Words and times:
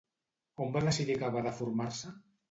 On 0.63 0.71
va 0.77 0.81
decidir 0.85 1.17
acabar 1.17 1.43
de 1.49 1.51
formar-se? 1.59 2.15